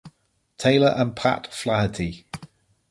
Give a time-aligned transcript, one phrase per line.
[0.57, 2.25] Taylor and Pat Flaherty.